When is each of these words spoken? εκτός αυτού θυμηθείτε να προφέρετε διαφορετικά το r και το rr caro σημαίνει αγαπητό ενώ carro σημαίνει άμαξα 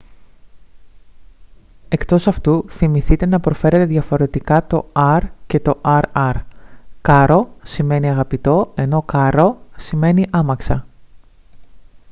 εκτός 1.89 2.27
αυτού 2.27 2.65
θυμηθείτε 2.69 3.25
να 3.25 3.39
προφέρετε 3.39 3.85
διαφορετικά 3.85 4.67
το 4.67 4.85
r 4.95 5.21
και 5.47 5.59
το 5.59 5.79
rr 5.85 6.33
caro 7.07 7.45
σημαίνει 7.63 8.09
αγαπητό 8.09 8.71
ενώ 8.75 9.05
carro 9.11 9.53
σημαίνει 9.77 10.27
άμαξα 10.31 10.85